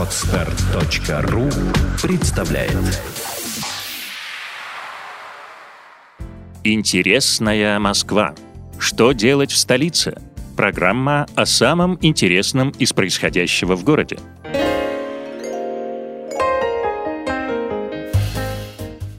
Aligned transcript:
Отстар.ру 0.00 1.50
представляет 2.02 2.72
Интересная 6.64 7.78
Москва. 7.78 8.34
Что 8.78 9.12
делать 9.12 9.50
в 9.52 9.58
столице? 9.58 10.18
Программа 10.56 11.26
о 11.34 11.44
самом 11.44 11.98
интересном 12.00 12.70
из 12.78 12.94
происходящего 12.94 13.76
в 13.76 13.84
городе. 13.84 14.18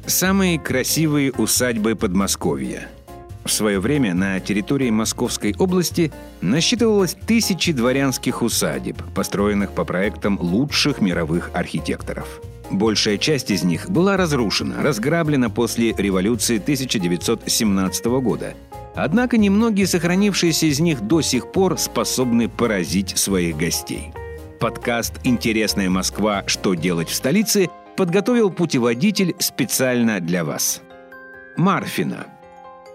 Самые 0.07 0.57
красивые 0.57 1.31
усадьбы 1.31 1.95
Подмосковья. 1.95 2.89
В 3.43 3.51
свое 3.51 3.79
время 3.79 4.13
на 4.13 4.39
территории 4.39 4.91
Московской 4.91 5.55
области 5.57 6.11
насчитывалось 6.41 7.15
тысячи 7.25 7.71
дворянских 7.71 8.41
усадеб, 8.41 9.01
построенных 9.15 9.71
по 9.71 9.83
проектам 9.83 10.39
лучших 10.39 11.01
мировых 11.01 11.49
архитекторов. 11.53 12.41
Большая 12.69 13.17
часть 13.17 13.51
из 13.51 13.63
них 13.63 13.89
была 13.89 14.15
разрушена, 14.15 14.81
разграблена 14.81 15.49
после 15.49 15.93
революции 15.93 16.57
1917 16.57 18.05
года. 18.05 18.53
Однако 18.95 19.37
немногие 19.37 19.87
сохранившиеся 19.87 20.67
из 20.67 20.79
них 20.79 21.01
до 21.01 21.21
сих 21.21 21.51
пор 21.51 21.77
способны 21.77 22.47
поразить 22.47 23.17
своих 23.17 23.57
гостей. 23.57 24.13
Подкаст 24.59 25.13
«Интересная 25.23 25.89
Москва. 25.89 26.43
Что 26.45 26.75
делать 26.75 27.09
в 27.09 27.15
столице» 27.15 27.69
подготовил 27.97 28.51
путеводитель 28.51 29.35
специально 29.39 30.19
для 30.19 30.45
вас. 30.45 30.81
Марфина. 31.57 32.27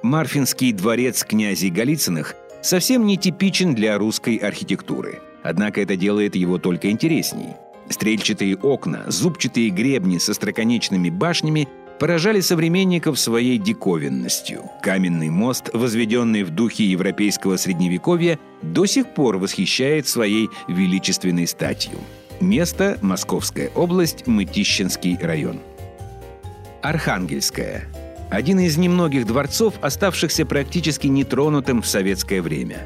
Марфинский 0.06 0.70
дворец 0.70 1.24
князей 1.24 1.68
Голицыных 1.68 2.36
совсем 2.62 3.06
не 3.06 3.16
типичен 3.16 3.74
для 3.74 3.98
русской 3.98 4.36
архитектуры. 4.36 5.18
Однако 5.42 5.80
это 5.80 5.96
делает 5.96 6.36
его 6.36 6.58
только 6.58 6.92
интересней. 6.92 7.54
Стрельчатые 7.88 8.56
окна, 8.56 9.04
зубчатые 9.08 9.70
гребни 9.70 10.18
со 10.18 10.32
строконечными 10.32 11.10
башнями 11.10 11.68
поражали 11.98 12.38
современников 12.38 13.18
своей 13.18 13.58
диковинностью. 13.58 14.70
Каменный 14.80 15.30
мост, 15.30 15.70
возведенный 15.72 16.44
в 16.44 16.50
духе 16.50 16.84
европейского 16.84 17.56
средневековья, 17.56 18.38
до 18.62 18.86
сих 18.86 19.12
пор 19.12 19.38
восхищает 19.38 20.06
своей 20.06 20.48
величественной 20.68 21.48
статью. 21.48 21.98
Место– 22.40 22.96
Московская 23.02 23.70
область, 23.74 24.28
Мытищинский 24.28 25.18
район. 25.20 25.58
Архангельская. 26.80 27.88
Один 28.30 28.58
из 28.58 28.76
немногих 28.76 29.26
дворцов, 29.26 29.74
оставшихся 29.80 30.44
практически 30.44 31.06
нетронутым 31.06 31.82
в 31.82 31.86
советское 31.86 32.42
время. 32.42 32.78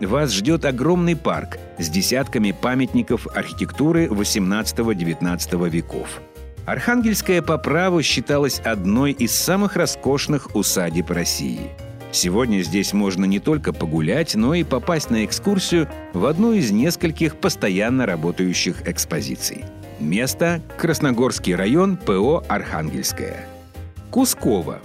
Вас 0.00 0.32
ждет 0.32 0.64
огромный 0.64 1.16
парк 1.16 1.58
с 1.78 1.88
десятками 1.88 2.52
памятников 2.52 3.26
архитектуры 3.34 4.06
18-19 4.06 5.70
веков. 5.70 6.20
Архангельская 6.66 7.40
по 7.42 7.58
праву 7.58 8.02
считалась 8.02 8.60
одной 8.60 9.12
из 9.12 9.34
самых 9.34 9.76
роскошных 9.76 10.54
усадеб 10.54 11.10
России. 11.10 11.70
Сегодня 12.12 12.62
здесь 12.62 12.92
можно 12.92 13.24
не 13.24 13.38
только 13.38 13.72
погулять, 13.72 14.34
но 14.34 14.54
и 14.54 14.64
попасть 14.64 15.10
на 15.10 15.24
экскурсию 15.24 15.88
в 16.12 16.26
одну 16.26 16.52
из 16.52 16.70
нескольких 16.70 17.36
постоянно 17.36 18.04
работающих 18.04 18.86
экспозиций. 18.86 19.64
Место– 19.98 20.60
Красногорский 20.78 21.54
район, 21.54 21.96
ПО 21.96 22.44
«Архангельская». 22.48 23.51
Кусково. 24.12 24.78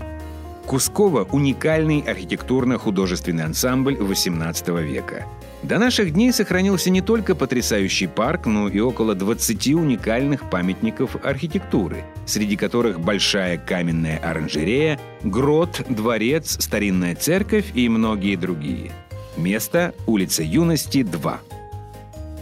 Кусково– 0.66 1.28
уникальный 1.33 2.00
архитектурно-художественный 2.00 3.44
ансамбль 3.44 3.95
XVIII 3.95 4.81
века. 4.81 5.25
До 5.64 5.80
наших 5.80 6.14
дней 6.14 6.31
сохранился 6.31 6.89
не 6.89 7.02
только 7.02 7.36
потрясающий 7.36 8.08
парк, 8.08 8.45
но 8.45 8.69
и 8.69 8.80
около 8.80 9.16
20 9.16 9.73
уникальных 9.73 10.50
памятников 10.50 11.17
архитектуры, 11.25 12.06
среди 12.25 12.56
которых 12.56 13.02
большая 13.02 13.58
каменная 13.58 14.17
оранжерея, 14.19 14.97
грот, 15.24 15.81
дворец, 15.90 16.56
старинная 16.63 17.13
церковь 17.13 17.73
и 17.73 17.90
многие 17.90 18.38
другие. 18.38 18.94
Место– 19.35 19.94
улица 20.07 20.41
Юности, 20.41 21.03
2. 21.03 21.40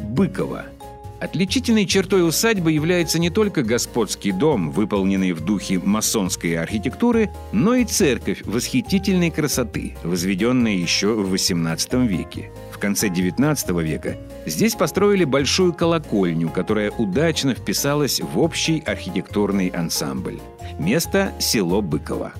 Быково– 0.01 0.65
Отличительной 1.19 1.85
чертой 1.85 2.27
усадьбы 2.27 2.73
является 2.73 3.19
не 3.19 3.29
только 3.29 3.63
господский 3.63 4.33
дом, 4.33 4.71
выполненный 4.71 5.31
в 5.31 5.41
духе 5.41 5.79
масонской 5.79 6.57
архитектуры, 6.57 7.29
но 7.53 7.73
и 7.75 7.85
церковь 7.85 8.41
восхитительной 8.43 9.31
красоты, 9.31 9.95
возведенная 10.03 10.73
еще 10.73 11.13
в 11.13 11.33
XVIII 11.33 12.05
веке. 12.05 12.51
В 12.71 12.79
конце 12.79 13.07
XIX 13.07 13.81
века 13.81 14.17
здесь 14.45 14.75
построили 14.75 15.23
большую 15.23 15.73
колокольню, 15.73 16.49
которая 16.49 16.91
удачно 16.91 17.55
вписалась 17.55 18.19
в 18.19 18.37
общий 18.37 18.83
архитектурный 18.85 19.69
ансамбль. 19.69 20.39
Место– 20.77 21.31
село 21.39 21.81
Быково. 21.81 22.33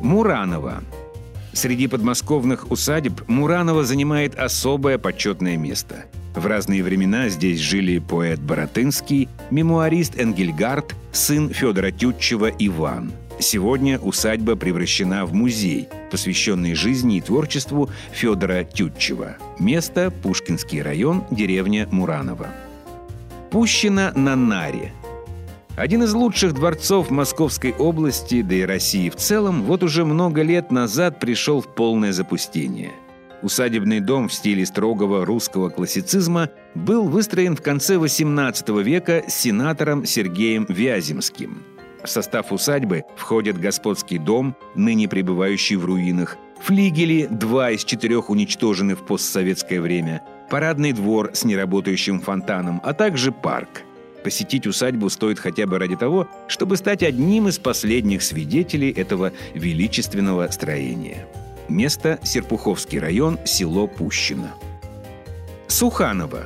Мураново. 0.00 0.82
Среди 1.52 1.86
подмосковных 1.86 2.70
усадеб 2.70 3.28
Муранова 3.28 3.84
занимает 3.84 4.36
особое 4.36 4.98
почетное 4.98 5.56
место– 5.56 6.06
в 6.34 6.46
разные 6.46 6.82
времена 6.82 7.28
здесь 7.28 7.60
жили 7.60 7.98
поэт 7.98 8.40
Боротынский, 8.40 9.28
мемуарист 9.50 10.18
Энгельгард, 10.18 10.94
сын 11.12 11.50
Федора 11.50 11.90
Тютчева 11.90 12.50
Иван. 12.58 13.12
Сегодня 13.40 13.98
усадьба 13.98 14.56
превращена 14.56 15.24
в 15.24 15.32
музей, 15.32 15.88
посвященный 16.10 16.74
жизни 16.74 17.18
и 17.18 17.20
творчеству 17.20 17.88
Федора 18.12 18.64
Тютчева. 18.64 19.36
Место– 19.58 20.12
Пушкинский 20.22 20.82
район, 20.82 21.24
деревня 21.30 21.88
Муранова. 21.90 22.48
Пущина 23.50 24.12
на 24.14 24.36
Наре– 24.36 24.92
один 25.78 26.02
из 26.02 26.12
лучших 26.12 26.54
дворцов 26.54 27.08
Московской 27.08 27.72
области, 27.72 28.42
да 28.42 28.56
и 28.56 28.62
России 28.62 29.10
в 29.10 29.14
целом, 29.14 29.62
вот 29.62 29.84
уже 29.84 30.04
много 30.04 30.42
лет 30.42 30.72
назад 30.72 31.20
пришел 31.20 31.60
в 31.60 31.72
полное 31.72 32.12
запустение– 32.12 32.90
Усадебный 33.40 34.00
дом 34.00 34.28
в 34.28 34.34
стиле 34.34 34.66
строгого 34.66 35.24
русского 35.24 35.68
классицизма 35.68 36.50
был 36.74 37.08
выстроен 37.08 37.54
в 37.54 37.62
конце 37.62 37.94
XVIII 37.94 38.82
века 38.82 39.22
сенатором 39.28 40.04
Сергеем 40.04 40.66
Вяземским. 40.68 41.62
В 42.02 42.08
состав 42.08 42.52
усадьбы 42.52 43.04
входят 43.16 43.60
господский 43.60 44.18
дом, 44.18 44.56
ныне 44.74 45.08
пребывающий 45.08 45.76
в 45.76 45.84
руинах, 45.84 46.36
флигели, 46.60 47.28
два 47.30 47.70
из 47.70 47.84
четырех 47.84 48.30
уничтожены 48.30 48.96
в 48.96 49.04
постсоветское 49.04 49.80
время, 49.80 50.22
парадный 50.50 50.92
двор 50.92 51.30
с 51.32 51.44
неработающим 51.44 52.20
фонтаном, 52.20 52.80
а 52.82 52.92
также 52.92 53.30
парк. 53.30 53.82
Посетить 54.24 54.66
усадьбу 54.66 55.08
стоит 55.10 55.38
хотя 55.38 55.66
бы 55.66 55.78
ради 55.78 55.96
того, 55.96 56.28
чтобы 56.48 56.76
стать 56.76 57.04
одним 57.04 57.46
из 57.48 57.58
последних 57.58 58.22
свидетелей 58.22 58.90
этого 58.90 59.32
величественного 59.54 60.48
строения. 60.50 61.26
Место– 61.68 62.18
Серпуховский 62.22 62.98
район, 62.98 63.38
село 63.44 63.86
Пущино. 63.86 64.54
Суханово. 65.66 66.44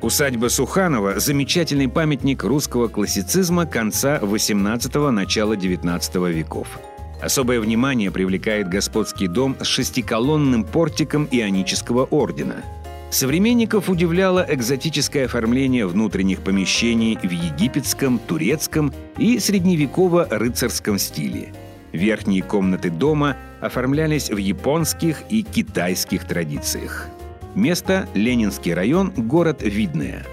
Усадьба 0.00 0.48
Суханова– 0.48 1.14
замечательный 1.20 1.88
памятник 1.88 2.44
русского 2.44 2.86
классицизма 2.88 3.66
конца 3.66 4.18
XVIII– 4.18 5.10
начала 5.10 5.54
XIX 5.54 6.32
веков. 6.32 6.78
Особое 7.20 7.60
внимание 7.60 8.10
привлекает 8.10 8.70
господский 8.70 9.26
дом 9.26 9.56
с 9.60 9.66
шестиколонным 9.66 10.64
портиком 10.64 11.28
ионического 11.30 12.04
ордена. 12.04 12.62
Современников 13.10 13.90
удивляло 13.90 14.46
экзотическое 14.48 15.24
оформление 15.24 15.86
внутренних 15.86 16.42
помещений 16.42 17.18
в 17.18 17.30
египетском, 17.30 18.20
турецком 18.20 18.94
и 19.18 19.38
средневеково-рыцарском 19.38 20.96
стиле. 20.96 21.52
Верхние 21.92 22.42
комнаты 22.42 22.90
дома 22.90 23.36
оформлялись 23.60 24.30
в 24.30 24.36
японских 24.36 25.22
и 25.28 25.42
китайских 25.42 26.26
традициях. 26.26 27.08
Место– 27.54 28.08
Ленинский 28.14 28.74
район, 28.74 29.12
город 29.16 29.62
Видное. 29.62 30.24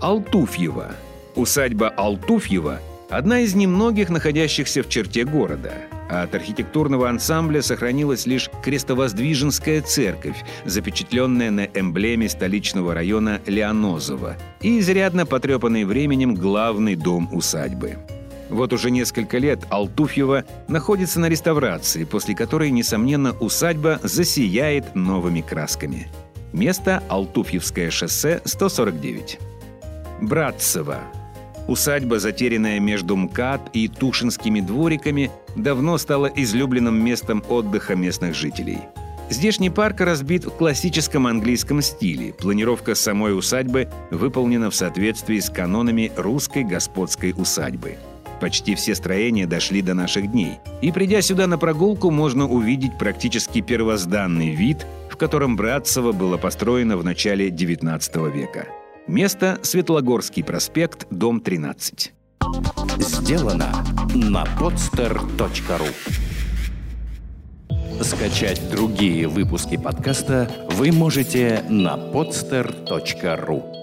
Алтуфьево. 0.00 0.92
Усадьба 1.36 1.88
Алтуфьева– 1.88 2.80
одна 3.10 3.40
из 3.40 3.54
немногих 3.54 4.10
находящихся 4.10 4.82
в 4.82 4.88
черте 4.90 5.24
города. 5.24 5.72
А 6.10 6.24
от 6.24 6.34
архитектурного 6.34 7.08
ансамбля 7.08 7.62
сохранилась 7.62 8.26
лишь 8.26 8.50
крестовоздвиженская 8.62 9.80
церковь, 9.80 10.36
запечатленная 10.66 11.50
на 11.50 11.64
эмблеме 11.64 12.28
столичного 12.28 12.92
района 12.92 13.40
Леонозово, 13.46 14.36
и 14.60 14.78
изрядно 14.80 15.24
потрепанный 15.24 15.84
временем 15.84 16.34
главный 16.34 16.94
дом 16.94 17.30
усадьбы– 17.32 17.96
вот 18.50 18.72
уже 18.72 18.90
несколько 18.90 19.38
лет 19.38 19.60
Алтуфьева 19.70 20.44
находится 20.68 21.20
на 21.20 21.28
реставрации, 21.28 22.04
после 22.04 22.34
которой, 22.34 22.70
несомненно, 22.70 23.32
усадьба 23.40 24.00
засияет 24.02 24.94
новыми 24.94 25.40
красками. 25.40 26.08
Место– 26.52 27.02
Алтуфьевское 27.08 27.90
шоссе, 27.90 28.40
149. 28.44 29.38
Братцево. 30.20 30.98
Усадьба, 31.66 32.18
затерянная 32.18 32.78
между 32.78 33.16
МКАД 33.16 33.70
и 33.72 33.88
Тушинскими 33.88 34.60
двориками, 34.60 35.30
давно 35.56 35.98
стала 35.98 36.26
излюбленным 36.26 37.02
местом 37.02 37.42
отдыха 37.48 37.94
местных 37.96 38.34
жителей. 38.34 38.78
Здешний 39.30 39.70
парк 39.70 40.00
разбит 40.02 40.44
в 40.44 40.50
классическом 40.50 41.26
английском 41.26 41.80
стиле. 41.80 42.34
Планировка 42.34 42.94
самой 42.94 43.36
усадьбы 43.36 43.88
выполнена 44.10 44.70
в 44.70 44.74
соответствии 44.74 45.40
с 45.40 45.48
канонами 45.48 46.12
русской 46.16 46.62
господской 46.62 47.34
усадьбы. 47.36 47.96
Почти 48.44 48.74
все 48.74 48.94
строения 48.94 49.46
дошли 49.46 49.80
до 49.80 49.94
наших 49.94 50.30
дней. 50.30 50.58
И 50.82 50.92
придя 50.92 51.22
сюда 51.22 51.46
на 51.46 51.56
прогулку, 51.56 52.10
можно 52.10 52.46
увидеть 52.46 52.98
практически 52.98 53.62
первозданный 53.62 54.54
вид, 54.54 54.86
в 55.08 55.16
котором 55.16 55.56
Братцево 55.56 56.12
было 56.12 56.36
построено 56.36 56.98
в 56.98 57.04
начале 57.04 57.48
XIX 57.48 58.30
века. 58.30 58.66
Место– 59.06 59.60
Светлогорский 59.62 60.44
проспект, 60.44 61.06
дом 61.10 61.40
13. 61.40 62.12
Сделано 62.98 63.72
на 64.14 64.44
podster.ru 64.60 65.88
Скачать 68.02 68.60
другие 68.70 69.26
выпуски 69.26 69.78
подкаста 69.78 70.50
вы 70.72 70.92
можете 70.92 71.64
на 71.70 71.96
podster.ru 71.96 73.73